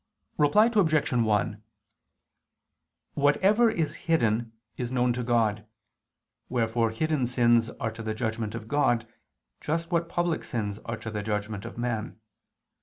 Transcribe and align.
Reply 0.39 0.65
Obj. 0.65 1.11
1: 1.13 1.61
Whatever 3.13 3.69
is 3.69 3.93
hidden, 4.09 4.51
is 4.75 4.91
known 4.91 5.13
to 5.13 5.21
God, 5.21 5.67
wherefore 6.49 6.89
hidden 6.89 7.27
sins 7.27 7.69
are 7.69 7.91
to 7.91 8.01
the 8.01 8.15
judgment 8.15 8.55
of 8.55 8.67
God, 8.67 9.07
just 9.59 9.91
what 9.91 10.09
public 10.09 10.43
sins 10.43 10.79
are 10.85 10.97
to 10.97 11.11
the 11.11 11.21
judgment 11.21 11.65
of 11.65 11.77
man. 11.77 12.19